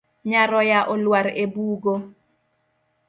Nyaroya 0.29 0.79
olwar 0.93 1.27
e 1.43 1.45
bugo. 1.53 1.95